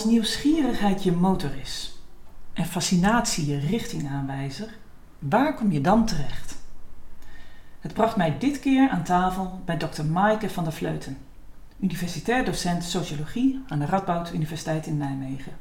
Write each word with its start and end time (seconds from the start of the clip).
Als 0.00 0.08
nieuwsgierigheid 0.08 1.02
je 1.02 1.12
motor 1.12 1.50
is 1.60 1.98
en 2.52 2.64
fascinatie 2.64 3.46
je 3.46 3.58
richtingaanwijzer, 3.58 4.68
waar 5.18 5.54
kom 5.54 5.72
je 5.72 5.80
dan 5.80 6.06
terecht? 6.06 6.56
Het 7.80 7.92
bracht 7.92 8.16
mij 8.16 8.38
dit 8.38 8.60
keer 8.60 8.88
aan 8.88 9.02
tafel 9.02 9.60
bij 9.64 9.76
Dr. 9.76 10.04
Maaike 10.04 10.50
van 10.50 10.64
der 10.64 10.72
Vleuten, 10.72 11.18
universitair 11.80 12.44
docent 12.44 12.84
sociologie 12.84 13.62
aan 13.68 13.78
de 13.78 13.86
Radboud 13.86 14.32
Universiteit 14.32 14.86
in 14.86 14.96
Nijmegen. 14.96 15.52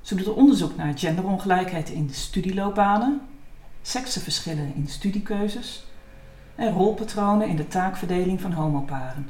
Ze 0.00 0.14
doet 0.14 0.28
onderzoek 0.28 0.76
naar 0.76 0.98
genderongelijkheid 0.98 1.90
in 1.90 2.10
studieloopbanen, 2.10 3.20
seksenverschillen 3.82 4.74
in 4.74 4.88
studiekeuzes 4.88 5.86
en 6.54 6.72
rolpatronen 6.72 7.48
in 7.48 7.56
de 7.56 7.68
taakverdeling 7.68 8.40
van 8.40 8.52
homoparen. 8.52 9.28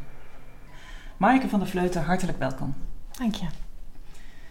Maaike 1.17 1.49
van 1.49 1.59
der 1.59 1.69
Vleuten, 1.69 2.05
hartelijk 2.05 2.39
welkom. 2.39 2.75
Dank 3.11 3.35
je. 3.35 3.66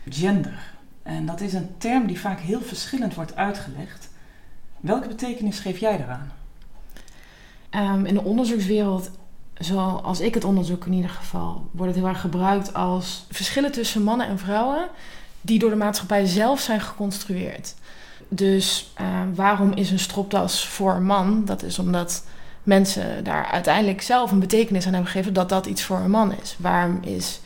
Gender. 0.09 0.73
En 1.03 1.25
dat 1.25 1.41
is 1.41 1.53
een 1.53 1.69
term 1.77 2.07
die 2.07 2.19
vaak 2.19 2.39
heel 2.39 2.61
verschillend 2.61 3.13
wordt 3.13 3.35
uitgelegd. 3.35 4.09
Welke 4.79 5.07
betekenis 5.07 5.59
geef 5.59 5.77
jij 5.77 5.97
daaraan? 5.97 6.31
Um, 7.71 8.05
in 8.05 8.13
de 8.13 8.23
onderzoekswereld, 8.23 9.11
zoals 9.53 10.19
ik 10.19 10.33
het 10.33 10.43
onderzoek 10.43 10.85
in 10.85 10.93
ieder 10.93 11.09
geval, 11.09 11.69
wordt 11.71 11.93
het 11.93 12.01
heel 12.01 12.11
erg 12.11 12.21
gebruikt 12.21 12.73
als 12.73 13.25
verschillen 13.31 13.71
tussen 13.71 14.03
mannen 14.03 14.27
en 14.27 14.39
vrouwen 14.39 14.87
die 15.41 15.59
door 15.59 15.69
de 15.69 15.75
maatschappij 15.75 16.25
zelf 16.25 16.59
zijn 16.59 16.81
geconstrueerd. 16.81 17.75
Dus 18.27 18.93
uh, 19.01 19.07
waarom 19.35 19.71
is 19.73 19.91
een 19.91 19.99
stropdas 19.99 20.67
voor 20.67 20.93
een 20.93 21.05
man? 21.05 21.45
Dat 21.45 21.63
is 21.63 21.79
omdat 21.79 22.23
mensen 22.63 23.23
daar 23.23 23.45
uiteindelijk 23.45 24.01
zelf 24.01 24.31
een 24.31 24.39
betekenis 24.39 24.85
aan 24.85 24.93
hebben 24.93 25.11
gegeven 25.11 25.33
dat 25.33 25.49
dat 25.49 25.65
iets 25.65 25.83
voor 25.83 25.97
een 25.97 26.11
man 26.11 26.33
is. 26.41 26.55
Waarom 26.59 26.99
is 27.03 27.39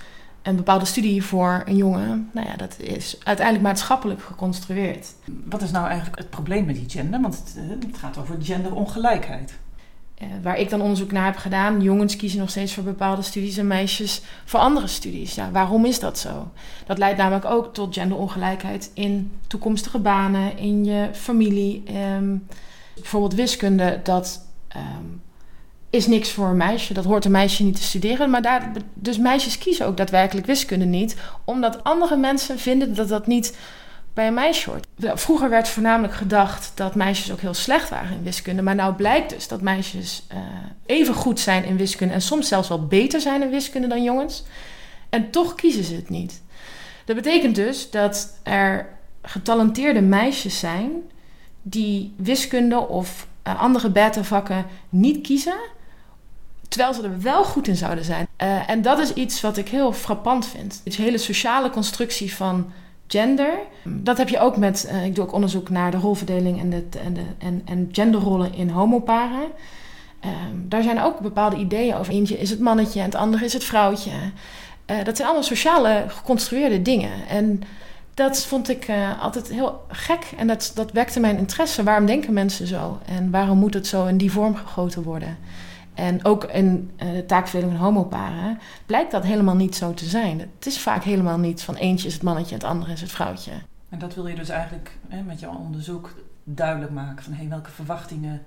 een 0.50 0.56
bepaalde 0.56 0.86
studie 0.86 1.24
voor 1.24 1.64
een 1.66 1.76
jongen, 1.76 2.30
nou 2.34 2.48
ja, 2.48 2.56
dat 2.56 2.80
is 2.80 3.18
uiteindelijk 3.24 3.68
maatschappelijk 3.68 4.22
geconstrueerd. 4.22 5.14
Wat 5.50 5.62
is 5.62 5.72
nou 5.72 5.88
eigenlijk 5.88 6.18
het 6.18 6.30
probleem 6.30 6.66
met 6.66 6.76
die 6.76 6.90
gender? 6.90 7.22
Want 7.22 7.38
het, 7.38 7.56
eh, 7.58 7.88
het 7.88 7.98
gaat 7.98 8.18
over 8.18 8.36
genderongelijkheid. 8.42 9.54
Uh, 10.22 10.28
waar 10.44 10.58
ik 10.58 10.70
dan 10.70 10.82
onderzoek 10.82 11.12
naar 11.12 11.26
heb 11.26 11.36
gedaan, 11.36 11.82
jongens 11.82 12.16
kiezen 12.16 12.40
nog 12.40 12.50
steeds 12.50 12.74
voor 12.74 12.84
bepaalde 12.84 13.22
studies 13.22 13.58
en 13.58 13.68
meisjes 13.68 14.22
voor 14.46 14.60
andere 14.60 14.88
studies. 14.88 15.36
Ja, 15.36 15.52
waarom 15.52 15.86
is 15.86 16.00
dat 16.00 16.18
zo? 16.18 16.52
Dat 16.86 16.98
leidt 16.98 17.18
namelijk 17.18 17.46
ook 17.46 17.74
tot 17.74 17.94
genderongelijkheid 17.94 18.92
in 18.94 19.32
toekomstige 19.48 20.00
banen, 20.00 20.58
in 20.58 20.86
je 20.86 21.10
familie. 21.14 21.84
Um, 22.16 22.48
bijvoorbeeld 22.96 23.34
wiskunde, 23.34 24.00
dat 24.04 24.46
um, 24.76 25.22
is 25.90 26.08
niks 26.08 26.32
voor 26.32 26.48
een 26.48 26.58
meisje. 26.58 26.94
Dat 26.94 27.06
hoort 27.06 27.26
een 27.26 27.32
meisje 27.32 27.64
niet 27.64 27.76
te 27.76 27.84
studeren. 27.84 28.30
Maar 28.30 28.42
daar, 28.42 28.72
dus 28.94 29.18
meisjes 29.18 29.58
kiezen 29.58 29.86
ook 29.86 29.98
daadwerkelijk 29.98 30.48
wiskunde 30.48 30.86
niet, 30.86 31.16
omdat 31.46 31.84
andere 31.84 32.18
mensen 32.18 32.60
vinden 32.60 32.96
dat 32.96 33.08
dat 33.08 33.28
niet 33.28 33.58
bij 34.14 34.28
een 34.28 34.34
meisje 34.34 34.70
hoort. 34.70 34.88
Vroeger 35.20 35.50
werd 35.50 35.68
voornamelijk 35.68 36.14
gedacht 36.14 36.72
dat 36.76 36.96
meisjes 36.96 37.32
ook 37.32 37.40
heel 37.40 37.54
slecht 37.54 37.90
waren 37.90 38.18
in 38.18 38.24
wiskunde. 38.24 38.62
Maar 38.62 38.76
nou 38.76 38.94
blijkt 38.94 39.30
dus 39.30 39.48
dat 39.48 39.62
meisjes 39.62 40.24
uh, 40.34 40.38
even 40.86 41.14
goed 41.14 41.40
zijn 41.40 41.66
in 41.66 41.78
wiskunde 41.78 42.14
en 42.14 42.22
soms 42.22 42.48
zelfs 42.48 42.68
wel 42.68 42.88
beter 42.88 43.22
zijn 43.22 43.42
in 43.42 43.50
wiskunde 43.50 43.88
dan 43.88 44.04
jongens. 44.04 44.44
En 45.10 45.30
toch 45.30 45.56
kiezen 45.56 45.84
ze 45.84 45.96
het 45.96 46.10
niet. 46.10 46.42
Dat 47.06 47.16
betekent 47.16 47.56
dus 47.56 47.90
dat 47.90 48.40
er 48.44 48.90
getalenteerde 49.22 50.02
meisjes 50.02 50.60
zijn 50.60 50.92
die 51.62 52.14
wiskunde 52.18 52.88
of 52.88 53.28
uh, 53.48 53.62
andere 53.62 53.90
beta-vakken 53.90 54.66
niet 54.90 55.22
kiezen 55.22 55.58
Terwijl 56.70 56.94
ze 56.94 57.04
er 57.04 57.22
wel 57.22 57.44
goed 57.44 57.68
in 57.68 57.76
zouden 57.76 58.04
zijn. 58.04 58.28
Uh, 58.44 58.70
en 58.70 58.82
dat 58.82 59.00
is 59.00 59.14
iets 59.14 59.42
wat 59.42 59.58
ik 59.58 59.70
heel 59.70 59.94
frappant 59.94 60.46
vind. 60.46 60.82
Die 60.84 60.96
hele 60.98 61.18
sociale 61.18 61.70
constructie 61.70 62.36
van 62.36 62.72
gender. 63.08 63.54
Dat 63.84 64.18
heb 64.18 64.30
je 64.30 64.40
ook 64.40 64.58
met, 64.58 64.90
uh, 64.92 65.06
ik 65.06 65.16
doe 65.16 65.24
ook 65.24 65.34
onderzoek 65.34 65.70
naar 65.70 65.92
de 65.92 65.98
rolverdeling 65.98 66.60
en, 66.60 66.70
de, 66.70 66.84
en, 67.04 67.14
de, 67.14 67.24
en, 67.38 67.62
en 67.66 67.90
genderrollen 67.92 68.54
in 68.54 68.70
homoparen. 68.70 69.48
Uh, 70.26 70.32
daar 70.68 70.84
zijn 70.84 71.02
ook 71.02 71.20
bepaalde 71.20 71.56
ideeën 71.56 71.96
over. 71.96 72.14
Eentje 72.14 72.40
is 72.40 72.50
het 72.50 72.60
mannetje 72.60 73.00
en 73.00 73.06
het 73.06 73.16
andere 73.16 73.46
is 73.46 73.54
het 73.54 73.64
vrouwtje. 73.64 74.12
Uh, 74.12 75.04
dat 75.04 75.16
zijn 75.16 75.28
allemaal 75.28 75.48
sociale 75.48 76.06
geconstrueerde 76.08 76.82
dingen. 76.82 77.28
En 77.30 77.64
dat 78.14 78.46
vond 78.46 78.70
ik 78.70 78.88
altijd 79.22 79.48
heel 79.48 79.82
gek 79.88 80.32
en 80.38 80.48
dat, 80.48 80.72
dat 80.76 80.92
wekte 80.92 81.20
mijn 81.20 81.38
interesse. 81.38 81.84
Waarom 81.84 82.06
denken 82.06 82.34
mensen 82.34 82.68
zo? 82.68 83.00
En 83.06 83.32
waarom 83.32 83.58
moet 83.58 83.74
het 83.74 83.88
zo 83.88 84.06
in 84.06 84.18
die 84.18 84.32
vorm 84.32 84.56
gegoten 84.56 85.04
worden? 85.04 85.38
En 86.00 86.26
ook 86.26 86.44
in 86.44 86.92
uh, 86.98 87.12
de 87.14 87.26
taakverdeling 87.26 87.78
van 87.78 87.86
homoparen 87.86 88.60
blijkt 88.86 89.12
dat 89.12 89.24
helemaal 89.24 89.56
niet 89.56 89.76
zo 89.76 89.94
te 89.94 90.06
zijn. 90.06 90.40
Het 90.40 90.66
is 90.66 90.80
vaak 90.80 91.04
helemaal 91.04 91.38
niet 91.38 91.62
van 91.62 91.76
eentje 91.76 92.08
is 92.08 92.14
het 92.14 92.24
mannetje 92.24 92.56
en 92.56 92.62
het 92.62 92.70
andere 92.70 92.92
is 92.92 93.02
het 93.02 93.12
vrouwtje. 93.12 93.52
En 93.90 94.00
dat 94.00 94.16
wil 94.16 94.28
je 94.28 94.36
dus 94.36 94.50
eigenlijk 94.50 94.98
hè, 95.08 95.22
met 95.22 95.40
jouw 95.40 95.56
onderzoek 95.56 96.14
duidelijk 96.44 96.92
maken 96.92 97.24
van 97.24 97.34
hey, 97.34 97.50
welke 97.50 97.72
verwachtingen 97.72 98.44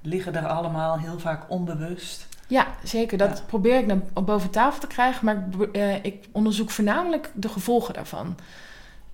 liggen 0.00 0.34
er 0.34 0.46
allemaal 0.46 0.98
heel 0.98 1.18
vaak 1.18 1.50
onbewust. 1.50 2.26
Ja, 2.46 2.66
zeker. 2.82 3.18
Dat 3.18 3.38
ja. 3.38 3.44
probeer 3.46 3.78
ik 3.78 3.88
dan 3.88 4.24
boven 4.24 4.50
tafel 4.50 4.80
te 4.80 4.86
krijgen, 4.86 5.24
maar 5.24 5.44
uh, 5.72 6.04
ik 6.04 6.28
onderzoek 6.32 6.70
voornamelijk 6.70 7.30
de 7.34 7.48
gevolgen 7.48 7.94
daarvan. 7.94 8.36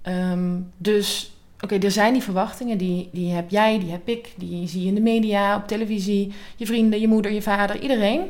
Um, 0.02 0.72
dus 0.76 1.36
Oké, 1.60 1.78
er 1.78 1.90
zijn 1.90 2.12
die 2.12 2.22
verwachtingen, 2.22 2.78
die, 2.78 3.08
die 3.12 3.32
heb 3.32 3.50
jij, 3.50 3.78
die 3.78 3.90
heb 3.90 4.08
ik, 4.08 4.32
die 4.36 4.68
zie 4.68 4.80
je 4.82 4.88
in 4.88 4.94
de 4.94 5.00
media, 5.00 5.56
op 5.56 5.66
televisie, 5.66 6.32
je 6.56 6.66
vrienden, 6.66 7.00
je 7.00 7.08
moeder, 7.08 7.32
je 7.32 7.42
vader, 7.42 7.80
iedereen. 7.80 8.20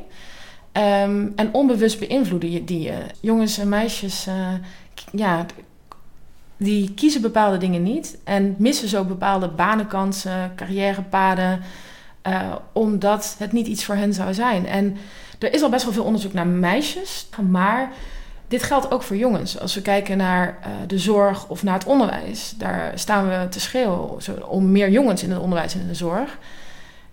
Um, 0.73 1.33
en 1.37 1.49
onbewust 1.53 1.99
beïnvloeden 1.99 2.51
je 2.51 2.65
die 2.65 2.89
uh, 2.89 2.95
jongens 3.21 3.59
en 3.59 3.69
meisjes, 3.69 4.27
uh, 4.27 4.35
ja, 5.13 5.47
die 6.57 6.95
kiezen 6.95 7.23
bepaalde 7.23 7.59
dingen 7.59 7.83
niet 7.83 8.19
en 8.25 8.55
missen 8.59 8.89
zo 8.89 9.05
bepaalde 9.05 9.49
banenkansen, 9.49 10.53
carrièrepaden, 10.57 11.61
uh, 12.27 12.55
omdat 12.73 13.37
het 13.39 13.53
niet 13.53 13.67
iets 13.67 13.85
voor 13.85 13.95
hen 13.95 14.15
zou 14.15 14.35
zijn. 14.35 14.67
En 14.67 14.97
er 15.39 15.55
is 15.55 15.63
al 15.63 15.71
best 15.71 15.85
wel 15.85 15.93
veel 15.93 16.05
onderzoek 16.05 16.33
naar 16.33 16.47
meisjes, 16.47 17.29
maar 17.51 17.93
dit 18.51 18.63
geldt 18.63 18.91
ook 18.91 19.03
voor 19.03 19.17
jongens. 19.17 19.59
Als 19.59 19.75
we 19.75 19.83
kijken 19.83 20.17
naar 20.17 20.59
uh, 20.61 20.67
de 20.87 20.99
zorg 20.99 21.49
of 21.49 21.63
naar 21.63 21.75
het 21.75 21.85
onderwijs, 21.85 22.55
daar 22.57 22.99
staan 22.99 23.29
we 23.29 23.49
te 23.49 23.61
schreeuwen 23.61 24.49
om 24.49 24.73
meer 24.73 24.91
jongens 24.91 25.23
in 25.23 25.31
het 25.31 25.41
onderwijs 25.41 25.75
en 25.75 25.81
in 25.81 25.87
de 25.87 25.95
zorg. 25.95 26.39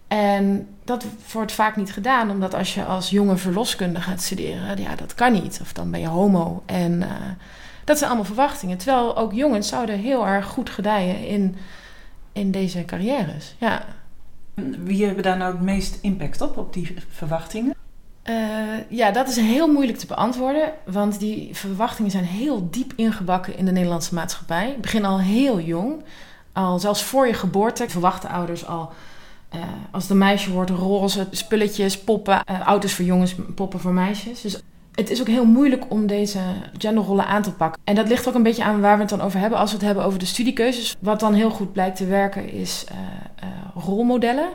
En 0.07 0.67
dat 0.83 1.05
wordt 1.31 1.51
vaak 1.51 1.75
niet 1.75 1.91
gedaan, 1.91 2.29
omdat 2.29 2.53
als 2.53 2.73
je 2.73 2.83
als 2.83 3.09
jonge 3.09 3.37
verloskunde 3.37 4.01
gaat 4.01 4.21
studeren, 4.21 4.81
ja, 4.81 4.95
dat 4.95 5.13
kan 5.13 5.31
niet. 5.31 5.59
Of 5.61 5.73
dan 5.73 5.91
ben 5.91 5.99
je 5.99 6.07
homo. 6.07 6.63
En 6.65 7.01
uh, 7.01 7.11
dat 7.83 7.97
zijn 7.97 8.09
allemaal 8.09 8.27
verwachtingen. 8.27 8.77
Terwijl 8.77 9.17
ook 9.17 9.33
jongens 9.33 9.67
zouden 9.67 9.99
heel 9.99 10.27
erg 10.27 10.45
goed 10.45 10.69
gedijen 10.69 11.27
in, 11.27 11.55
in 12.31 12.51
deze 12.51 12.85
carrières. 12.85 13.55
Ja. 13.57 13.85
Wie 14.83 15.05
hebben 15.05 15.23
daar 15.23 15.37
nou 15.37 15.51
het 15.51 15.61
meest 15.61 15.97
impact 16.01 16.41
op, 16.41 16.57
op 16.57 16.73
die 16.73 16.95
verwachtingen? 17.09 17.76
Uh, 18.29 18.35
ja, 18.89 19.11
dat 19.11 19.27
is 19.27 19.35
heel 19.35 19.67
moeilijk 19.67 19.97
te 19.97 20.05
beantwoorden, 20.05 20.73
want 20.85 21.19
die 21.19 21.49
verwachtingen 21.55 22.11
zijn 22.11 22.23
heel 22.23 22.67
diep 22.71 22.93
ingebakken 22.95 23.57
in 23.57 23.65
de 23.65 23.71
Nederlandse 23.71 24.13
maatschappij. 24.13 24.77
Begin 24.81 25.05
al 25.05 25.19
heel 25.19 25.59
jong, 25.59 26.03
al 26.53 26.79
zelfs 26.79 27.03
voor 27.03 27.27
je 27.27 27.33
geboorte 27.33 27.89
verwachten 27.89 28.29
ouders 28.29 28.65
al, 28.65 28.91
uh, 29.55 29.61
als 29.91 30.07
de 30.07 30.15
meisje 30.15 30.51
wordt, 30.51 30.69
roze 30.69 31.27
spulletjes, 31.31 31.99
poppen, 31.99 32.41
uh, 32.51 32.59
auto's 32.59 32.93
voor 32.93 33.05
jongens, 33.05 33.35
poppen 33.55 33.79
voor 33.79 33.93
meisjes. 33.93 34.41
Dus 34.41 34.61
het 34.91 35.09
is 35.09 35.21
ook 35.21 35.27
heel 35.27 35.45
moeilijk 35.45 35.85
om 35.89 36.07
deze 36.07 36.39
genderrollen 36.77 37.27
aan 37.27 37.41
te 37.41 37.51
pakken. 37.51 37.81
En 37.83 37.95
dat 37.95 38.07
ligt 38.07 38.27
ook 38.27 38.35
een 38.35 38.43
beetje 38.43 38.63
aan 38.63 38.81
waar 38.81 38.95
we 38.95 39.01
het 39.01 39.09
dan 39.09 39.21
over 39.21 39.39
hebben. 39.39 39.59
Als 39.59 39.69
we 39.69 39.77
het 39.77 39.85
hebben 39.85 40.03
over 40.03 40.19
de 40.19 40.25
studiekeuzes, 40.25 40.95
wat 40.99 41.19
dan 41.19 41.33
heel 41.33 41.49
goed 41.49 41.73
blijkt 41.73 41.97
te 41.97 42.05
werken, 42.05 42.51
is 42.51 42.85
rolmodellen. 43.75 44.49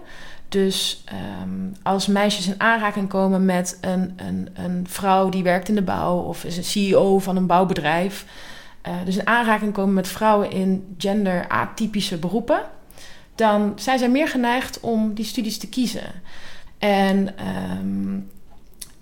Dus 0.52 1.04
um, 1.42 1.72
als 1.82 2.06
meisjes 2.06 2.46
in 2.46 2.60
aanraking 2.60 3.08
komen 3.08 3.44
met 3.44 3.78
een, 3.80 4.12
een, 4.16 4.48
een 4.54 4.86
vrouw 4.88 5.28
die 5.28 5.42
werkt 5.42 5.68
in 5.68 5.74
de 5.74 5.82
bouw 5.82 6.18
of 6.18 6.44
is 6.44 6.56
een 6.56 6.64
CEO 6.64 7.18
van 7.18 7.36
een 7.36 7.46
bouwbedrijf. 7.46 8.24
Uh, 8.86 8.94
dus 9.04 9.16
in 9.16 9.26
aanraking 9.26 9.72
komen 9.72 9.94
met 9.94 10.08
vrouwen 10.08 10.50
in 10.50 10.94
gender-atypische 10.98 12.18
beroepen, 12.18 12.60
dan 13.34 13.72
zijn 13.76 13.98
zij 13.98 14.08
meer 14.08 14.28
geneigd 14.28 14.80
om 14.80 15.14
die 15.14 15.24
studies 15.24 15.58
te 15.58 15.68
kiezen. 15.68 16.12
En 16.78 17.34
um, 17.78 18.30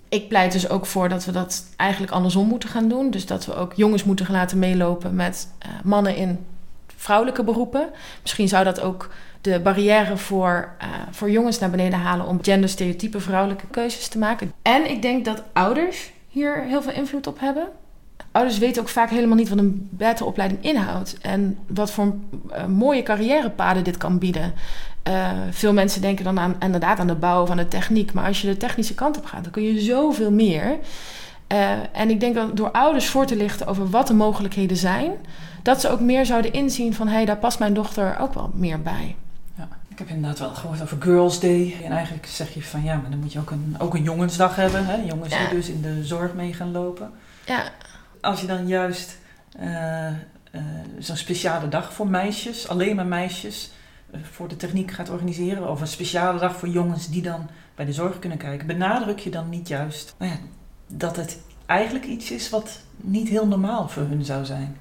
ik 0.09 0.27
pleit 0.27 0.51
dus 0.51 0.69
ook 0.69 0.85
voor 0.85 1.09
dat 1.09 1.25
we 1.25 1.31
dat 1.31 1.65
eigenlijk 1.75 2.11
andersom 2.11 2.47
moeten 2.47 2.69
gaan 2.69 2.87
doen. 2.87 3.09
Dus 3.09 3.25
dat 3.25 3.45
we 3.45 3.55
ook 3.55 3.73
jongens 3.73 4.03
moeten 4.03 4.31
laten 4.31 4.59
meelopen 4.59 5.15
met 5.15 5.47
uh, 5.65 5.71
mannen 5.83 6.15
in 6.15 6.45
vrouwelijke 6.95 7.43
beroepen. 7.43 7.89
Misschien 8.21 8.47
zou 8.47 8.63
dat 8.63 8.79
ook 8.79 9.09
de 9.41 9.59
barrière 9.59 10.17
voor, 10.17 10.73
uh, 10.81 10.87
voor 11.11 11.31
jongens 11.31 11.59
naar 11.59 11.69
beneden 11.69 11.99
halen 11.99 12.27
om 12.27 12.39
genderstereotype 12.41 13.19
vrouwelijke 13.19 13.67
keuzes 13.71 14.07
te 14.07 14.17
maken. 14.17 14.53
En 14.61 14.89
ik 14.89 15.01
denk 15.01 15.25
dat 15.25 15.43
ouders 15.53 16.11
hier 16.27 16.63
heel 16.63 16.81
veel 16.81 16.93
invloed 16.93 17.27
op 17.27 17.39
hebben. 17.39 17.67
Ouders 18.31 18.57
weten 18.57 18.81
ook 18.81 18.89
vaak 18.89 19.09
helemaal 19.09 19.35
niet 19.35 19.49
wat 19.49 19.57
een 19.57 19.87
beta-opleiding 19.91 20.63
inhoudt 20.63 21.17
en 21.21 21.57
wat 21.67 21.91
voor 21.91 22.15
uh, 22.51 22.65
mooie 22.65 23.03
carrièrepaden 23.03 23.83
dit 23.83 23.97
kan 23.97 24.17
bieden. 24.19 24.53
Uh, 25.07 25.29
veel 25.49 25.73
mensen 25.73 26.01
denken 26.01 26.23
dan 26.23 26.39
aan, 26.39 26.55
inderdaad 26.59 26.99
aan 26.99 27.07
de 27.07 27.15
bouw 27.15 27.45
van 27.45 27.57
de 27.57 27.67
techniek, 27.67 28.13
maar 28.13 28.25
als 28.25 28.41
je 28.41 28.47
de 28.47 28.57
technische 28.57 28.93
kant 28.93 29.17
op 29.17 29.25
gaat, 29.25 29.43
dan 29.43 29.51
kun 29.51 29.63
je 29.63 29.79
zoveel 29.79 30.31
meer. 30.31 30.77
En 31.91 32.09
ik 32.09 32.19
denk 32.19 32.35
dat 32.35 32.57
door 32.57 32.71
ouders 32.71 33.07
voor 33.07 33.25
te 33.25 33.35
lichten 33.35 33.67
over 33.67 33.89
wat 33.89 34.07
de 34.07 34.13
mogelijkheden 34.13 34.77
zijn, 34.77 35.11
dat 35.63 35.81
ze 35.81 35.89
ook 35.89 35.99
meer 35.99 36.25
zouden 36.25 36.53
inzien 36.53 36.93
van 36.93 37.07
hé, 37.07 37.13
hey, 37.13 37.25
daar 37.25 37.37
past 37.37 37.59
mijn 37.59 37.73
dochter 37.73 38.17
ook 38.19 38.33
wel 38.33 38.51
meer 38.53 38.81
bij. 38.81 39.15
Ik 39.91 39.99
heb 39.99 40.07
inderdaad 40.07 40.39
wel 40.39 40.49
gehoord 40.49 40.81
over 40.81 41.01
Girls 41.01 41.39
Day. 41.39 41.77
En 41.83 41.91
eigenlijk 41.91 42.25
zeg 42.25 42.53
je 42.53 42.63
van 42.63 42.83
ja, 42.83 42.95
maar 42.95 43.09
dan 43.09 43.19
moet 43.19 43.33
je 43.33 43.39
ook 43.39 43.51
een, 43.51 43.75
ook 43.79 43.93
een 43.93 44.03
jongensdag 44.03 44.55
hebben. 44.55 44.85
Hè? 44.85 44.95
Jongens 44.95 45.37
die 45.37 45.49
dus 45.49 45.69
in 45.69 45.81
de 45.81 46.05
zorg 46.05 46.33
mee 46.33 46.53
gaan 46.53 46.71
lopen. 46.71 47.11
Ja. 47.45 47.71
Als 48.21 48.41
je 48.41 48.47
dan 48.47 48.67
juist 48.67 49.17
uh, 49.59 50.07
uh, 50.07 50.13
zo'n 50.99 51.15
speciale 51.15 51.67
dag 51.67 51.93
voor 51.93 52.07
meisjes, 52.07 52.67
alleen 52.67 52.95
maar 52.95 53.05
meisjes, 53.05 53.71
voor 54.21 54.47
de 54.47 54.55
techniek 54.55 54.91
gaat 54.91 55.09
organiseren. 55.09 55.69
Of 55.69 55.81
een 55.81 55.87
speciale 55.87 56.39
dag 56.39 56.55
voor 56.55 56.69
jongens 56.69 57.09
die 57.09 57.21
dan 57.21 57.49
bij 57.75 57.85
de 57.85 57.93
zorg 57.93 58.19
kunnen 58.19 58.37
kijken. 58.37 58.67
Benadruk 58.67 59.19
je 59.19 59.29
dan 59.29 59.49
niet 59.49 59.67
juist 59.67 60.15
nou 60.17 60.31
ja, 60.31 60.37
dat 60.87 61.15
het 61.15 61.39
eigenlijk 61.65 62.05
iets 62.05 62.31
is 62.31 62.49
wat 62.49 62.79
niet 62.95 63.29
heel 63.29 63.47
normaal 63.47 63.87
voor 63.87 64.03
hun 64.03 64.25
zou 64.25 64.45
zijn? 64.45 64.77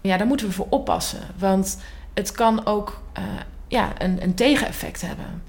Ja, 0.00 0.16
daar 0.16 0.26
moeten 0.26 0.46
we 0.46 0.52
voor 0.52 0.66
oppassen. 0.70 1.20
Want 1.38 1.78
het 2.14 2.32
kan 2.32 2.66
ook 2.66 3.02
ja, 3.70 3.92
een, 3.98 4.22
een 4.22 4.34
tegeneffect 4.34 5.00
hebben. 5.00 5.42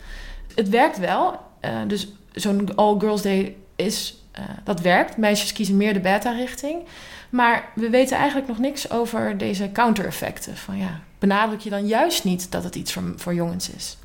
Het 0.55 0.69
werkt 0.69 0.97
wel. 0.97 1.39
Uh, 1.61 1.79
dus 1.87 2.07
zo'n 2.31 2.75
All 2.75 2.99
Girls 2.99 3.21
Day 3.21 3.55
is, 3.75 4.23
uh, 4.39 4.45
dat 4.63 4.81
werkt. 4.81 5.17
Meisjes 5.17 5.53
kiezen 5.53 5.77
meer 5.77 5.93
de 5.93 5.99
beta-richting. 5.99 6.83
Maar 7.29 7.69
we 7.75 7.89
weten 7.89 8.17
eigenlijk 8.17 8.47
nog 8.47 8.57
niks 8.57 8.91
over 8.91 9.37
deze 9.37 9.71
counter-effecten. 9.71 10.57
Van 10.57 10.77
ja, 10.77 10.99
benadruk 11.19 11.59
je 11.59 11.69
dan 11.69 11.87
juist 11.87 12.23
niet 12.23 12.51
dat 12.51 12.63
het 12.63 12.75
iets 12.75 12.93
voor, 12.93 13.13
voor 13.15 13.33
jongens 13.33 13.69
is. 13.69 13.97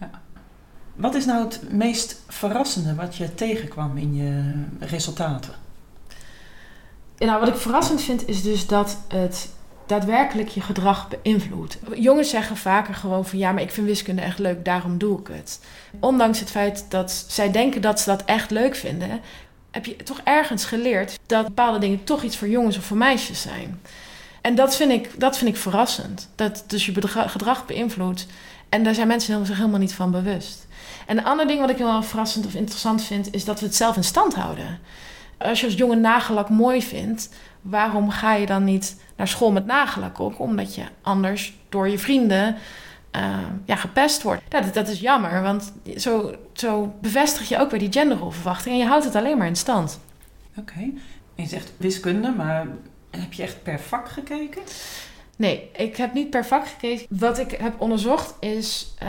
Ja. 0.00 0.10
Wat 0.94 1.14
is 1.14 1.24
nou 1.24 1.44
het 1.44 1.72
meest 1.72 2.22
verrassende 2.28 2.94
wat 2.94 3.16
je 3.16 3.34
tegenkwam 3.34 3.96
in 3.96 4.14
je 4.14 4.52
resultaten? 4.86 5.54
Nou, 7.18 7.40
wat 7.40 7.48
ik 7.48 7.56
verrassend 7.56 8.02
vind 8.02 8.28
is 8.28 8.42
dus 8.42 8.66
dat 8.66 8.98
het 9.08 9.48
daadwerkelijk 9.88 10.48
je 10.48 10.60
gedrag 10.60 11.08
beïnvloedt. 11.08 11.78
Jongens 11.94 12.30
zeggen 12.30 12.56
vaker 12.56 12.94
gewoon 12.94 13.26
van 13.26 13.38
ja, 13.38 13.52
maar 13.52 13.62
ik 13.62 13.70
vind 13.70 13.86
wiskunde 13.86 14.22
echt 14.22 14.38
leuk, 14.38 14.64
daarom 14.64 14.98
doe 14.98 15.20
ik 15.20 15.26
het. 15.26 15.60
Ondanks 16.00 16.40
het 16.40 16.50
feit 16.50 16.84
dat 16.88 17.24
zij 17.28 17.50
denken 17.50 17.80
dat 17.80 18.00
ze 18.00 18.10
dat 18.10 18.24
echt 18.24 18.50
leuk 18.50 18.76
vinden, 18.76 19.20
heb 19.70 19.84
je 19.84 19.96
toch 19.96 20.20
ergens 20.24 20.64
geleerd 20.64 21.18
dat 21.26 21.44
bepaalde 21.44 21.78
dingen 21.78 22.04
toch 22.04 22.22
iets 22.22 22.36
voor 22.36 22.48
jongens 22.48 22.76
of 22.76 22.84
voor 22.84 22.96
meisjes 22.96 23.40
zijn. 23.40 23.80
En 24.40 24.54
dat 24.54 24.76
vind 24.76 24.92
ik, 24.92 25.10
dat 25.20 25.38
vind 25.38 25.50
ik 25.50 25.56
verrassend. 25.56 26.28
Dat 26.34 26.64
dus 26.66 26.86
je 26.86 26.92
gedrag 27.08 27.66
beïnvloedt. 27.66 28.26
En 28.68 28.84
daar 28.84 28.94
zijn 28.94 29.08
mensen 29.08 29.46
zich 29.46 29.56
helemaal 29.56 29.78
niet 29.78 29.94
van 29.94 30.10
bewust. 30.10 30.66
En 31.06 31.18
een 31.18 31.24
ander 31.24 31.46
ding 31.46 31.60
wat 31.60 31.70
ik 31.70 31.76
heel 31.76 32.02
verrassend 32.02 32.46
of 32.46 32.54
interessant 32.54 33.02
vind, 33.02 33.34
is 33.34 33.44
dat 33.44 33.60
we 33.60 33.66
het 33.66 33.74
zelf 33.74 33.96
in 33.96 34.04
stand 34.04 34.34
houden. 34.34 34.78
Als 35.38 35.60
je 35.60 35.66
als 35.66 35.74
jongen 35.74 36.00
nagelak 36.00 36.48
mooi 36.48 36.82
vindt, 36.82 37.28
waarom 37.60 38.10
ga 38.10 38.34
je 38.34 38.46
dan 38.46 38.64
niet 38.64 39.00
naar 39.16 39.28
school 39.28 39.52
met 39.52 39.66
nagellak 39.66 40.18
op? 40.18 40.40
Omdat 40.40 40.74
je 40.74 40.84
anders 41.02 41.56
door 41.68 41.88
je 41.88 41.98
vrienden 41.98 42.56
uh, 43.16 43.36
ja, 43.64 43.76
gepest 43.76 44.22
wordt. 44.22 44.42
Ja, 44.48 44.60
dat, 44.60 44.74
dat, 44.74 44.88
is 44.88 45.00
jammer, 45.00 45.42
want 45.42 45.72
zo, 45.96 46.34
zo 46.52 46.94
bevestig 47.00 47.48
je 47.48 47.58
ook 47.58 47.70
weer 47.70 47.80
die 47.80 47.92
genderrolverwachting 47.92 48.74
en 48.74 48.80
je 48.80 48.86
houdt 48.86 49.04
het 49.04 49.14
alleen 49.14 49.38
maar 49.38 49.46
in 49.46 49.56
stand. 49.56 50.00
Oké. 50.56 50.90
Je 51.34 51.46
zegt 51.46 51.72
wiskunde, 51.76 52.30
maar 52.30 52.66
heb 53.10 53.32
je 53.32 53.42
echt 53.42 53.62
per 53.62 53.80
vak 53.80 54.08
gekeken? 54.08 54.62
Nee, 55.36 55.70
ik 55.76 55.96
heb 55.96 56.12
niet 56.14 56.30
per 56.30 56.46
vak 56.46 56.68
gekeken. 56.68 57.06
Wat 57.18 57.38
ik 57.38 57.50
heb 57.50 57.80
onderzocht 57.80 58.34
is 58.40 58.94
uh, 59.02 59.08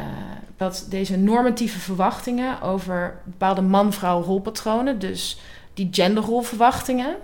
dat 0.58 0.86
deze 0.90 1.18
normatieve 1.18 1.80
verwachtingen 1.80 2.62
over 2.62 3.22
bepaalde 3.24 3.62
man-vrouw 3.62 4.22
rolpatronen, 4.22 5.00
dus 5.00 5.42
die 5.74 5.88
genderrolverwachtingen, 5.92 7.16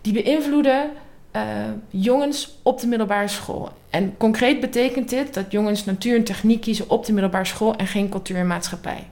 die 0.00 0.12
beïnvloeden 0.12 0.90
uh, 1.32 1.42
jongens 1.88 2.58
op 2.62 2.80
de 2.80 2.86
middelbare 2.86 3.28
school. 3.28 3.68
En 3.90 4.16
concreet 4.16 4.60
betekent 4.60 5.08
dit 5.08 5.34
dat 5.34 5.52
jongens 5.52 5.84
natuur 5.84 6.16
en 6.16 6.24
techniek 6.24 6.60
kiezen 6.60 6.90
op 6.90 7.04
de 7.06 7.12
middelbare 7.12 7.44
school 7.44 7.76
en 7.76 7.86
geen 7.86 8.08
cultuur 8.08 8.36
en 8.36 8.46
maatschappij. 8.46 9.08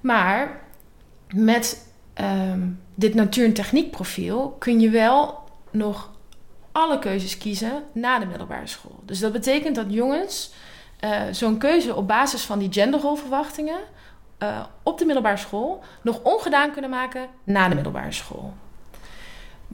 Maar 0.00 0.60
met 1.34 1.90
um, 2.20 2.80
dit 2.94 3.14
natuur- 3.14 3.44
en 3.44 3.52
techniekprofiel 3.52 4.56
kun 4.58 4.80
je 4.80 4.90
wel 4.90 5.44
nog 5.70 6.10
alle 6.72 6.98
keuzes 6.98 7.38
kiezen 7.38 7.82
na 7.92 8.18
de 8.18 8.26
middelbare 8.26 8.66
school. 8.66 9.00
Dus 9.04 9.18
dat 9.18 9.32
betekent 9.32 9.74
dat 9.74 9.86
jongens 9.88 10.52
uh, 11.04 11.20
zo'n 11.30 11.58
keuze 11.58 11.94
op 11.94 12.08
basis 12.08 12.42
van 12.42 12.58
die 12.58 12.72
genderrolverwachtingen 12.72 13.80
uh, 14.42 14.64
op 14.82 14.98
de 14.98 15.04
middelbare 15.04 15.36
school 15.36 15.82
nog 16.02 16.20
ongedaan 16.22 16.72
kunnen 16.72 16.90
maken 16.90 17.28
na 17.44 17.68
de 17.68 17.74
middelbare 17.74 18.12
school. 18.12 18.54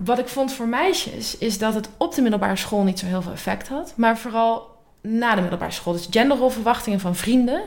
Wat 0.04 0.19
ik 0.19 0.28
vond 0.28 0.52
voor 0.52 0.69
meisjes 0.69 1.38
is 1.38 1.58
dat 1.58 1.75
het 1.75 1.88
op 1.96 2.14
de 2.14 2.22
middelbare 2.22 2.56
school 2.56 2.82
niet 2.82 2.99
zo 2.99 3.06
heel 3.06 3.22
veel 3.22 3.32
effect 3.32 3.69
had, 3.69 3.93
maar 3.96 4.19
vooral 4.19 4.70
na 5.00 5.34
de 5.34 5.40
middelbare 5.40 5.72
school. 5.72 5.93
Dus 5.93 6.06
genderrolverwachtingen 6.10 7.00
van 7.00 7.16
vrienden, 7.16 7.62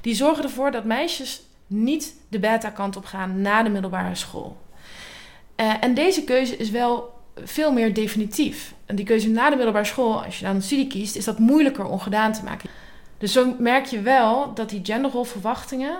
die 0.00 0.14
zorgen 0.14 0.44
ervoor 0.44 0.70
dat 0.70 0.84
meisjes 0.84 1.42
niet 1.66 2.14
de 2.28 2.38
beta-kant 2.38 2.96
op 2.96 3.04
gaan 3.04 3.40
na 3.40 3.62
de 3.62 3.68
middelbare 3.68 4.14
school. 4.14 4.56
Uh, 5.56 5.72
en 5.80 5.94
deze 5.94 6.24
keuze 6.24 6.56
is 6.56 6.70
wel 6.70 7.16
veel 7.44 7.72
meer 7.72 7.94
definitief. 7.94 8.74
En 8.86 8.96
die 8.96 9.04
keuze 9.04 9.28
na 9.28 9.50
de 9.50 9.56
middelbare 9.56 9.84
school, 9.84 10.24
als 10.24 10.38
je 10.38 10.44
dan 10.44 10.54
een 10.54 10.62
studie 10.62 10.86
kiest, 10.86 11.16
is 11.16 11.24
dat 11.24 11.38
moeilijker 11.38 11.84
om 11.84 12.00
gedaan 12.00 12.32
te 12.32 12.44
maken. 12.44 12.70
Dus 13.18 13.32
zo 13.32 13.54
merk 13.58 13.84
je 13.84 14.00
wel 14.00 14.54
dat 14.54 14.68
die 14.68 14.80
genderrolverwachtingen 14.82 15.98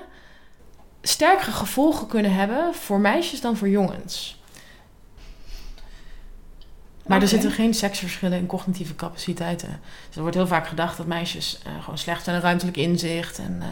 sterkere 1.02 1.50
gevolgen 1.50 2.06
kunnen 2.06 2.34
hebben 2.34 2.74
voor 2.74 3.00
meisjes 3.00 3.40
dan 3.40 3.56
voor 3.56 3.68
jongens. 3.68 4.37
Maar 7.08 7.16
okay. 7.16 7.20
er 7.20 7.28
zitten 7.28 7.50
geen 7.50 7.74
seksverschillen 7.74 8.38
in 8.38 8.46
cognitieve 8.46 8.94
capaciteiten. 8.94 9.80
Dus 10.06 10.16
er 10.16 10.20
wordt 10.20 10.36
heel 10.36 10.46
vaak 10.46 10.66
gedacht 10.66 10.96
dat 10.96 11.06
meisjes 11.06 11.60
uh, 11.66 11.82
gewoon 11.82 11.98
slecht 11.98 12.24
zijn 12.24 12.36
in 12.36 12.42
ruimtelijk 12.42 12.76
inzicht. 12.76 13.38
En 13.38 13.56
uh, 13.58 13.66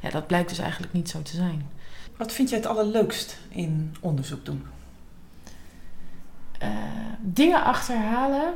ja, 0.00 0.10
dat 0.10 0.26
blijkt 0.26 0.48
dus 0.48 0.58
eigenlijk 0.58 0.92
niet 0.92 1.08
zo 1.08 1.22
te 1.22 1.36
zijn. 1.36 1.66
Wat 2.16 2.32
vind 2.32 2.48
jij 2.48 2.58
het 2.58 2.66
allerleukst 2.66 3.38
in 3.48 3.96
onderzoek 4.00 4.44
doen? 4.44 4.66
Uh, 6.62 6.68
dingen 7.20 7.64
achterhalen 7.64 8.54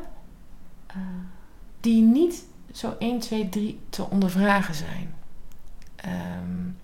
die 1.80 2.02
niet 2.02 2.44
zo 2.72 2.96
1, 2.98 3.18
2, 3.18 3.48
3 3.48 3.80
te 3.88 4.10
ondervragen 4.10 4.74
zijn. 4.74 5.14
Um, 6.04 6.76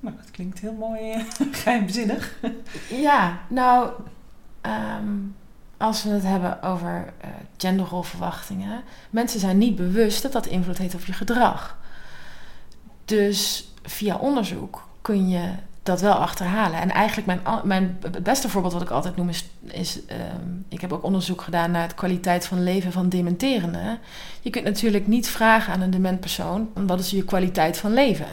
nou, 0.00 0.16
dat 0.16 0.30
klinkt 0.30 0.58
heel 0.58 0.72
mooi 0.72 1.24
geheimzinnig. 1.62 2.38
ja, 2.90 3.40
nou, 3.48 3.92
um, 4.62 5.36
als 5.78 6.02
we 6.02 6.10
het 6.10 6.22
hebben 6.22 6.62
over 6.62 7.12
uh, 7.24 7.30
genderrolverwachtingen, 7.56 8.82
mensen 9.10 9.40
zijn 9.40 9.58
niet 9.58 9.76
bewust 9.76 10.22
dat 10.22 10.32
dat 10.32 10.46
invloed 10.46 10.78
heeft 10.78 10.94
op 10.94 11.04
je 11.04 11.12
gedrag. 11.12 11.78
Dus 13.04 13.72
via 13.82 14.16
onderzoek 14.16 14.88
kun 15.02 15.28
je 15.28 15.50
dat 15.82 16.00
wel 16.00 16.14
achterhalen. 16.14 16.80
En 16.80 16.90
eigenlijk 16.90 17.26
mijn, 17.26 17.40
mijn 17.64 17.98
het 18.00 18.22
beste 18.22 18.48
voorbeeld 18.48 18.72
wat 18.72 18.82
ik 18.82 18.90
altijd 18.90 19.16
noem 19.16 19.28
is, 19.28 19.48
is 19.64 19.96
um, 19.96 20.64
ik 20.68 20.80
heb 20.80 20.92
ook 20.92 21.02
onderzoek 21.02 21.42
gedaan 21.42 21.70
naar 21.70 21.88
de 21.88 21.94
kwaliteit 21.94 22.46
van 22.46 22.62
leven 22.62 22.92
van 22.92 23.08
dementerenden. 23.08 23.98
Je 24.40 24.50
kunt 24.50 24.64
natuurlijk 24.64 25.06
niet 25.06 25.28
vragen 25.28 25.72
aan 25.72 25.80
een 25.80 25.90
dement 25.90 26.20
persoon, 26.20 26.70
wat 26.74 27.00
is 27.00 27.10
je 27.10 27.24
kwaliteit 27.24 27.78
van 27.78 27.92
leven? 27.92 28.26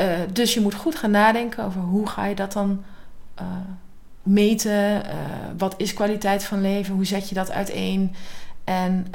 Uh, 0.00 0.06
dus 0.32 0.54
je 0.54 0.60
moet 0.60 0.74
goed 0.74 0.94
gaan 0.94 1.10
nadenken 1.10 1.64
over 1.64 1.80
hoe 1.80 2.06
ga 2.06 2.24
je 2.24 2.34
dat 2.34 2.52
dan 2.52 2.84
uh, 3.40 3.46
meten? 4.24 5.06
Uh, 5.06 5.10
wat 5.58 5.74
is 5.76 5.94
kwaliteit 5.94 6.44
van 6.44 6.60
leven? 6.60 6.94
Hoe 6.94 7.04
zet 7.04 7.28
je 7.28 7.34
dat 7.34 7.50
uiteen? 7.50 8.14
En 8.64 9.06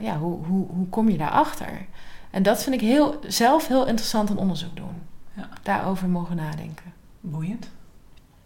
ja, 0.00 0.18
hoe, 0.18 0.44
hoe, 0.44 0.66
hoe 0.66 0.88
kom 0.88 1.08
je 1.08 1.16
daarachter? 1.16 1.86
En 2.30 2.42
dat 2.42 2.62
vind 2.62 2.74
ik 2.74 2.80
heel, 2.80 3.20
zelf 3.26 3.66
heel 3.66 3.86
interessant 3.86 4.30
een 4.30 4.36
onderzoek 4.36 4.76
doen. 4.76 5.02
Ja. 5.36 5.48
Daarover 5.62 6.08
mogen 6.08 6.36
nadenken. 6.36 6.92
Boeiend. 7.20 7.68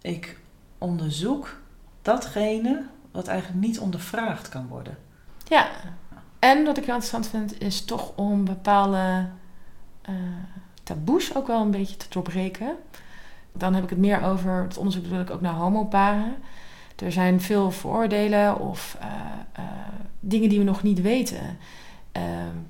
Ik 0.02 0.38
onderzoek 0.79 1.61
datgene 2.02 2.85
wat 3.11 3.29
eigenlijk 3.29 3.61
niet 3.67 3.79
ondervraagd 3.79 4.49
kan 4.49 4.69
worden. 4.69 4.99
Ja. 5.45 5.69
En 6.38 6.64
wat 6.64 6.76
ik 6.76 6.85
heel 6.85 6.95
interessant 6.95 7.26
vind, 7.26 7.61
is 7.61 7.85
toch 7.85 8.12
om 8.17 8.45
bepaalde 8.45 9.29
uh, 10.09 10.14
taboes 10.83 11.35
ook 11.35 11.47
wel 11.47 11.61
een 11.61 11.71
beetje 11.71 11.97
te 11.97 12.07
doorbreken. 12.09 12.76
Dan 13.52 13.75
heb 13.75 13.85
ik 13.85 13.90
het 13.90 13.99
meer 13.99 14.23
over 14.23 14.62
het 14.62 14.76
onderzoek 14.76 15.09
doe 15.09 15.21
ik 15.21 15.30
ook 15.30 15.40
naar 15.40 15.54
homoparen. 15.54 16.35
Er 16.97 17.12
zijn 17.12 17.40
veel 17.40 17.71
vooroordelen 17.71 18.59
of 18.59 18.97
uh, 19.00 19.06
uh, 19.59 19.64
dingen 20.21 20.49
die 20.49 20.59
we 20.59 20.64
nog 20.64 20.82
niet 20.82 21.00
weten. 21.00 21.59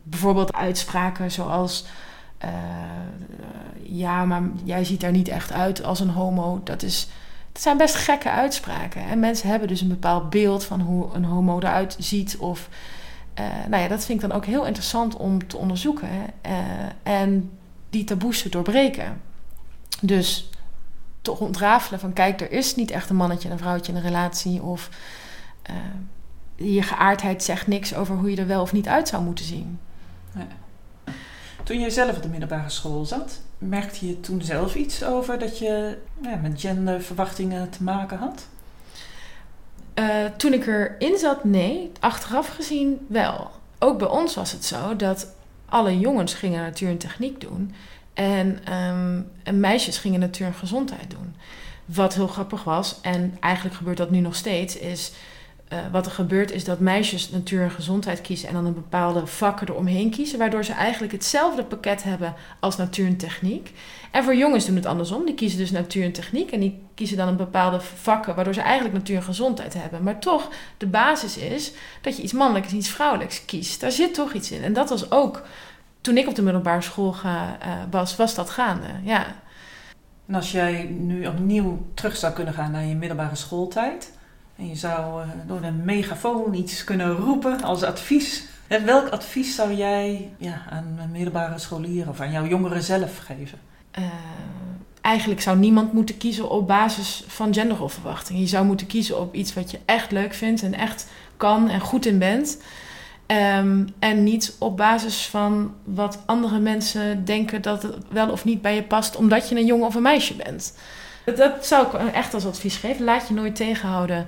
bijvoorbeeld 0.03 0.53
uitspraken 0.53 1.31
zoals 1.31 1.87
uh, 2.45 2.51
ja, 3.83 4.25
maar 4.25 4.43
jij 4.65 4.85
ziet 4.85 5.03
er 5.03 5.11
niet 5.11 5.29
echt 5.29 5.53
uit 5.53 5.85
als 5.85 6.01
een 6.01 6.11
homo. 6.11 6.61
Dat, 6.65 6.83
is, 6.83 7.09
dat 7.53 7.63
zijn 7.63 7.77
best 7.77 7.95
gekke 7.95 8.31
uitspraken. 8.31 9.03
En 9.03 9.21
mensen 9.21 9.49
hebben 9.49 9.69
dus 9.69 9.81
een 9.81 9.89
bepaald 9.89 10.31
beeld 10.31 10.65
van 10.65 10.81
hoe 10.81 11.15
een 11.15 11.25
homo 11.25 11.59
eruit 11.59 11.97
ziet. 11.99 12.37
Of, 12.37 12.69
nou 13.69 13.83
ja, 13.83 13.89
dat 13.89 14.05
vind 14.05 14.23
ik 14.23 14.29
dan 14.29 14.37
ook 14.37 14.45
heel 14.45 14.67
interessant 14.67 15.17
om 15.17 15.47
te 15.47 15.57
onderzoeken. 15.57 16.09
En 17.03 17.51
die 17.91 18.05
taboes 18.05 18.43
te 18.43 18.49
doorbreken. 18.49 19.21
Dus 20.01 20.51
te 21.23 21.39
ontrafelen 21.39 22.01
van 22.01 22.13
kijk, 22.13 22.41
er 22.41 22.51
is 22.51 22.75
niet 22.75 22.91
echt 22.91 23.11
een 23.11 23.17
mannetje 23.17 23.49
en 23.49 23.55
een 23.55 23.61
vrouwtje 23.61 23.93
in 23.93 23.99
een 23.99 24.05
relatie. 24.05 24.63
Of 24.63 24.89
uh, 25.71 25.77
je 26.69 26.83
geaardheid 26.83 27.43
zegt 27.45 27.67
niks 27.67 27.95
over 27.95 28.17
hoe 28.17 28.31
je 28.31 28.37
er 28.37 28.47
wel 28.47 28.63
of 28.63 28.73
niet 28.73 28.89
uit 28.89 29.09
zou 29.09 29.23
moeten 29.23 29.45
zien. 29.45 29.79
Ja. 30.35 30.47
Toen 31.63 31.81
je 31.81 31.91
zelf 31.91 32.17
op 32.17 32.23
de 32.23 32.29
middelbare 32.29 32.69
school 32.69 33.05
zat, 33.05 33.41
merkte 33.59 34.07
je 34.07 34.21
toen 34.21 34.43
zelf 34.43 34.75
iets 34.75 35.05
over 35.05 35.39
dat 35.39 35.59
je 35.59 35.99
ja, 36.23 36.37
met 36.37 36.61
genderverwachtingen 36.61 37.71
te 37.71 37.83
maken 37.83 38.19
had? 38.19 38.47
Uh, 39.95 40.25
toen 40.37 40.53
ik 40.53 40.67
erin 40.67 41.19
zat, 41.19 41.45
nee. 41.45 41.93
Achteraf 42.01 42.49
gezien 42.49 43.07
wel. 43.09 43.51
Ook 43.79 43.99
bij 43.99 44.09
ons 44.09 44.35
was 44.35 44.53
het 44.53 44.65
zo 44.65 44.97
dat 44.97 45.35
alle 45.69 45.99
jongens 45.99 46.35
gingen 46.35 46.63
natuur 46.63 46.89
en 46.89 46.99
techniek 46.99 47.41
doen. 47.41 47.75
En, 48.15 48.75
um, 48.75 49.31
en 49.43 49.61
meisjes 49.61 49.99
gingen 49.99 50.21
natuur 50.21 50.47
en 50.47 50.55
gezondheid 50.55 51.11
doen. 51.11 51.35
Wat 51.85 52.15
heel 52.15 52.27
grappig 52.27 52.65
was, 52.65 53.01
en 53.01 53.37
eigenlijk 53.41 53.77
gebeurt 53.77 53.97
dat 53.97 54.11
nu 54.11 54.21
nog 54.21 54.35
steeds, 54.35 54.79
is 54.79 55.13
uh, 55.73 55.79
wat 55.93 56.07
er 56.07 56.13
gebeurt 56.13 56.51
is 56.51 56.65
dat 56.65 56.79
meisjes 56.79 57.31
natuur 57.31 57.63
en 57.63 57.71
gezondheid 57.71 58.21
kiezen 58.21 58.49
en 58.49 58.55
dan 58.55 58.67
een 58.67 58.75
bepaalde 58.75 59.27
vakken 59.27 59.69
eromheen 59.69 60.11
kiezen, 60.11 60.39
waardoor 60.39 60.65
ze 60.65 60.73
eigenlijk 60.73 61.13
hetzelfde 61.13 61.65
pakket 61.65 62.03
hebben 62.03 62.35
als 62.61 62.77
natuur 62.77 63.07
en 63.07 63.17
techniek. 63.17 63.73
En 64.11 64.25
voor 64.25 64.37
jongens 64.37 64.67
doen 64.67 64.77
het 64.77 64.87
andersom. 64.87 65.25
Die 65.25 65.35
kiezen 65.35 65.59
dus 65.59 65.71
natuur 65.71 66.05
en 66.05 66.13
techniek 66.13 66.51
en 66.51 66.61
die 66.61 66.83
kiezen 66.95 67.17
dan 67.17 67.29
een 67.29 67.37
bepaalde 67.37 67.81
vakken, 67.81 68.35
waardoor 68.35 68.55
ze 68.55 68.61
eigenlijk 68.61 68.95
natuur 68.95 69.17
en 69.17 69.23
gezondheid 69.23 69.75
hebben. 69.75 70.03
Maar 70.03 70.19
toch, 70.19 70.49
de 70.77 70.87
basis 70.87 71.37
is 71.37 71.73
dat 72.01 72.17
je 72.17 72.23
iets 72.23 72.33
mannelijks 72.33 72.71
en 72.71 72.77
iets 72.77 72.89
vrouwelijks 72.89 73.45
kiest. 73.45 73.81
Daar 73.81 73.93
zit 73.93 74.15
toch 74.15 74.33
iets 74.33 74.51
in. 74.51 74.63
En 74.63 74.73
dat 74.73 74.89
was 74.89 75.11
ook, 75.11 75.43
toen 76.03 76.17
ik 76.17 76.29
op 76.29 76.35
de 76.35 76.43
middelbare 76.43 76.81
school 76.81 77.13
ga, 77.13 77.59
uh, 77.67 77.73
was, 77.91 78.17
was 78.17 78.35
dat 78.35 78.51
gaande. 78.51 78.89
Ja. 79.03 79.27
En 80.27 80.35
als 80.35 80.53
jij 80.53 80.85
nu 80.85 81.27
opnieuw 81.27 81.87
terug 81.95 82.17
zou 82.17 82.33
kunnen 82.33 82.55
gaan 82.55 82.71
naar 82.71 82.85
je 82.85 82.95
middelbare 82.95 83.37
schooltijd 83.37 84.13
en 84.57 84.69
je 84.69 84.75
zou 84.75 85.23
uh, 85.23 85.29
door 85.47 85.63
een 85.63 85.85
megafoon 85.85 86.55
iets 86.55 86.85
kunnen 86.85 87.17
roepen 87.17 87.63
als 87.63 87.83
advies. 87.83 88.45
En 88.67 88.85
welk 88.85 89.09
advies 89.09 89.55
zou 89.55 89.75
jij 89.75 90.31
ja, 90.39 90.63
aan 90.71 90.99
middelbare 91.13 91.59
scholier 91.59 92.09
of 92.09 92.21
aan 92.21 92.33
jouw 92.33 92.47
jongeren 92.47 92.83
zelf 92.83 93.19
geven? 93.19 93.59
Uh, 93.99 94.05
eigenlijk 95.01 95.41
zou 95.41 95.59
niemand 95.59 95.93
moeten 95.93 96.17
kiezen 96.17 96.51
op 96.51 96.67
basis 96.67 97.25
van 97.27 97.55
genderrolverwachting. 97.55 98.39
Je 98.39 98.47
zou 98.47 98.67
moeten 98.67 98.87
kiezen 98.87 99.21
op 99.21 99.35
iets 99.35 99.55
wat 99.55 99.71
je 99.71 99.79
echt 99.85 100.11
leuk 100.11 100.35
vindt 100.35 100.63
en 100.63 100.75
echt 100.75 101.11
kan 101.37 101.69
en 101.69 101.81
goed 101.81 102.07
in 102.07 102.19
bent. 102.19 102.59
Um, 103.27 103.89
en 103.99 104.23
niet 104.23 104.57
op 104.59 104.77
basis 104.77 105.27
van 105.27 105.75
wat 105.85 106.23
andere 106.27 106.59
mensen 106.59 107.25
denken 107.25 107.63
dat 107.63 107.83
het 107.83 107.97
wel 108.09 108.31
of 108.31 108.45
niet 108.45 108.63
bij 108.63 108.75
je 108.75 108.83
past, 108.83 109.17
omdat 109.17 109.49
je 109.49 109.57
een 109.57 109.67
jongen 109.67 109.87
of 109.87 109.95
een 109.95 110.03
meisje 110.03 110.35
bent. 110.35 110.79
Dat, 111.25 111.37
dat 111.37 111.67
zou 111.67 111.87
ik 111.87 112.13
echt 112.13 112.35
als 112.35 112.47
advies 112.47 112.77
geven. 112.77 113.05
Laat 113.05 113.29
je 113.29 113.35
nooit 113.35 113.57
tegenhouden 113.57 114.27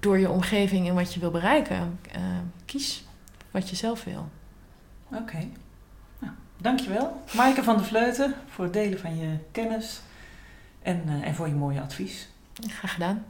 door 0.00 0.18
je 0.18 0.30
omgeving 0.30 0.88
en 0.88 0.94
wat 0.94 1.14
je 1.14 1.20
wil 1.20 1.30
bereiken. 1.30 1.98
Uh, 2.16 2.22
kies 2.64 3.04
wat 3.50 3.68
je 3.68 3.76
zelf 3.76 4.04
wil. 4.04 4.28
Oké. 5.08 5.20
Okay. 5.20 5.50
Nou, 6.18 6.32
dankjewel, 6.56 7.22
Maaike 7.34 7.62
van 7.62 7.76
der 7.76 7.86
Vleuten, 7.86 8.34
voor 8.48 8.64
het 8.64 8.72
delen 8.72 8.98
van 8.98 9.16
je 9.16 9.36
kennis 9.52 10.00
en, 10.82 11.02
uh, 11.06 11.26
en 11.26 11.34
voor 11.34 11.46
je 11.48 11.54
mooie 11.54 11.80
advies. 11.80 12.28
Graag 12.68 12.92
gedaan. 12.92 13.24